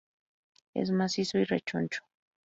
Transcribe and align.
Es 0.73 0.89
macizo 0.89 1.37
y 1.37 1.43
rechoncho. 1.43 2.01